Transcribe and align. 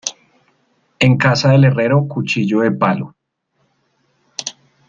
En 0.97 1.15
casa 1.17 1.49
del 1.51 1.63
herrero, 1.63 2.07
cuchillo 2.07 2.61
de 2.61 2.71
palo. 2.71 3.15